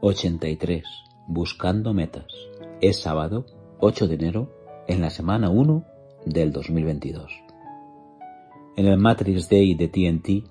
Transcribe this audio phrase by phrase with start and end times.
[0.00, 0.84] 83.
[1.26, 2.26] Buscando metas.
[2.80, 3.46] Es sábado
[3.80, 4.52] 8 de enero
[4.86, 5.84] en la semana 1
[6.26, 7.32] del 2022.
[8.76, 10.48] En el Matrix Day de TNT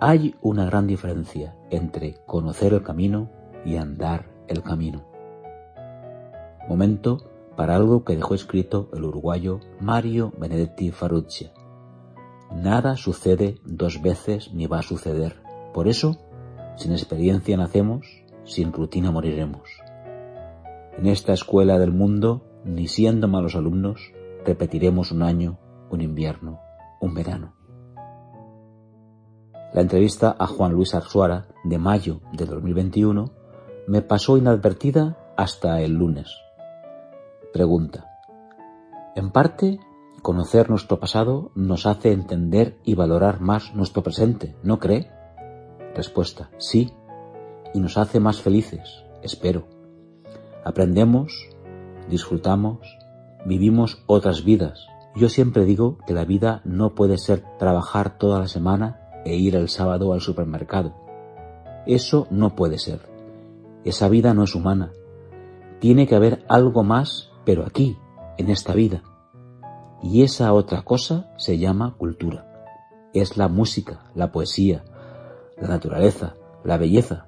[0.00, 3.30] hay una gran diferencia entre conocer el camino
[3.64, 5.04] y andar el camino.
[6.68, 11.50] Momento para algo que dejó escrito el uruguayo Mario Benedetti Farrucci.
[12.54, 15.42] Nada sucede dos veces ni va a suceder.
[15.72, 16.18] Por eso,
[16.76, 19.68] sin experiencia nacemos, sin rutina moriremos.
[20.98, 24.12] En esta escuela del mundo, ni siendo malos alumnos,
[24.44, 25.58] repetiremos un año,
[25.90, 26.60] un invierno,
[27.00, 27.54] un verano.
[29.72, 33.32] La entrevista a Juan Luis Arzuara de mayo de 2021
[33.86, 36.28] me pasó inadvertida hasta el lunes.
[37.52, 38.06] Pregunta.
[39.16, 39.80] En parte,
[40.22, 45.10] conocer nuestro pasado nos hace entender y valorar más nuestro presente, ¿no cree?
[45.94, 46.50] Respuesta.
[46.58, 46.92] Sí,
[47.74, 49.66] y nos hace más felices, espero.
[50.64, 51.48] Aprendemos,
[52.08, 52.78] disfrutamos,
[53.44, 54.86] vivimos otras vidas.
[55.14, 59.56] Yo siempre digo que la vida no puede ser trabajar toda la semana e ir
[59.56, 60.94] el sábado al supermercado.
[61.86, 63.00] Eso no puede ser.
[63.84, 64.92] Esa vida no es humana.
[65.80, 67.98] Tiene que haber algo más, pero aquí,
[68.38, 69.02] en esta vida.
[70.02, 72.48] Y esa otra cosa se llama cultura.
[73.12, 74.84] Es la música, la poesía,
[75.60, 77.26] la naturaleza, la belleza,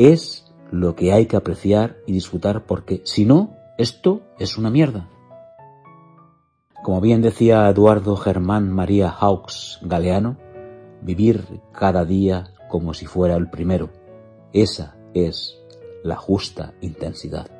[0.00, 5.10] es lo que hay que apreciar y disfrutar porque si no, esto es una mierda.
[6.82, 10.38] Como bien decía Eduardo Germán María Hawks Galeano,
[11.02, 13.90] vivir cada día como si fuera el primero.
[14.54, 15.58] Esa es
[16.02, 17.50] la justa intensidad.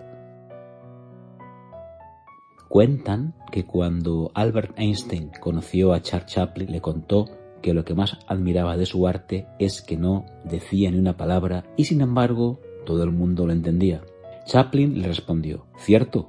[2.71, 7.27] Cuentan que cuando Albert Einstein conoció a Charles Chaplin le contó
[7.63, 11.65] que lo que más admiraba de su arte es que no decía ni una palabra
[11.77, 14.03] y sin embargo todo el mundo lo entendía.
[14.47, 16.29] Chaplin le respondió, cierto,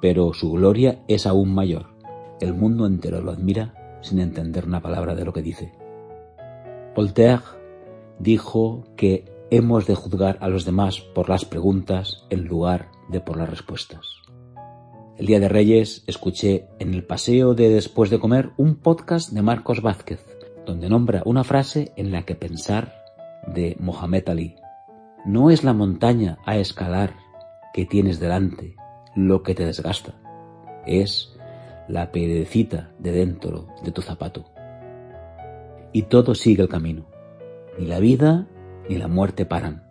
[0.00, 1.86] pero su gloria es aún mayor.
[2.40, 5.72] El mundo entero lo admira sin entender una palabra de lo que dice.
[6.94, 7.42] Voltaire
[8.18, 13.36] dijo que hemos de juzgar a los demás por las preguntas en lugar de por
[13.36, 14.22] las respuestas.
[15.18, 19.42] El día de Reyes escuché en el paseo de después de comer un podcast de
[19.42, 23.04] Marcos Vázquez donde nombra una frase en la que pensar
[23.46, 24.56] de Mohamed Ali.
[25.24, 27.14] No es la montaña a escalar
[27.72, 28.76] que tienes delante
[29.14, 30.14] lo que te desgasta,
[30.86, 31.36] es
[31.88, 34.44] la piedrecita de dentro de tu zapato.
[35.92, 37.06] Y todo sigue el camino.
[37.78, 38.46] Ni la vida
[38.88, 39.84] ni la muerte paran.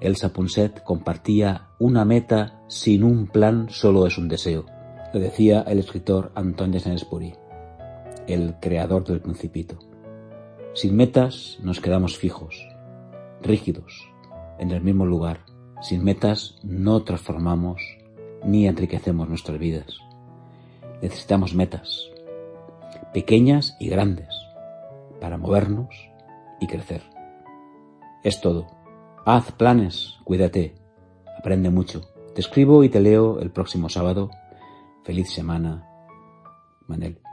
[0.00, 4.66] Elsa Punset compartía una meta sin un plan solo es un deseo.
[5.14, 7.34] Lo decía el escritor Antoine de Saint-Exupéry,
[8.26, 9.78] el creador del Principito.
[10.76, 12.68] Sin metas nos quedamos fijos,
[13.40, 14.12] rígidos,
[14.58, 15.40] en el mismo lugar.
[15.80, 17.80] Sin metas no transformamos
[18.44, 19.98] ni enriquecemos nuestras vidas.
[21.00, 22.10] Necesitamos metas,
[23.14, 24.28] pequeñas y grandes,
[25.18, 25.88] para movernos
[26.60, 27.02] y crecer.
[28.22, 28.66] Es todo.
[29.24, 30.74] Haz planes, cuídate,
[31.38, 32.02] aprende mucho.
[32.34, 34.28] Te escribo y te leo el próximo sábado.
[35.04, 35.88] Feliz semana,
[36.86, 37.25] Manel.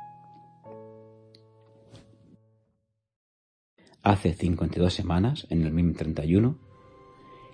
[4.03, 6.55] Hace 52 semanas, en el MIM 31,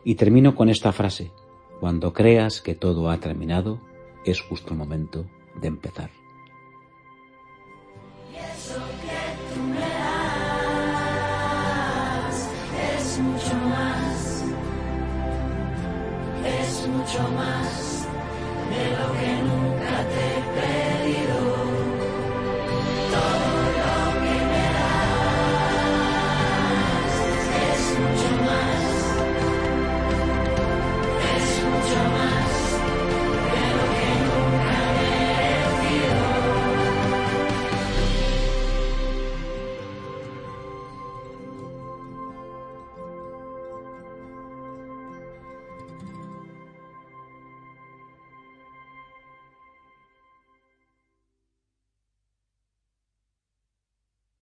[0.03, 1.31] y termino con esta frase,
[1.79, 3.79] cuando creas que todo ha terminado,
[4.25, 5.25] es justo el momento
[5.61, 6.09] de empezar.
[13.09, 14.43] es mucho más,
[16.45, 18.07] es mucho más
[18.69, 21.58] de lo que nunca te he pedido.